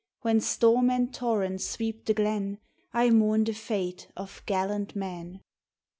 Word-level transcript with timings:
^ 0.19 0.23
When 0.23 0.41
storm 0.41 0.89
and 0.89 1.13
torrent 1.13 1.61
sweep 1.61 2.05
the 2.05 2.15
Glen 2.15 2.57
I 2.91 3.11
mourn 3.11 3.43
the 3.43 3.53
fate 3.53 4.07
of 4.17 4.41
gallant 4.47 4.95
men. 4.95 5.41